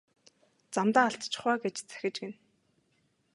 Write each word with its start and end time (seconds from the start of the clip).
Замдаа 0.73 1.05
алдчихав 1.09 1.49
аа 1.53 1.61
гэж 1.63 1.75
захиж 1.89 2.15
гэнэ. 2.21 2.35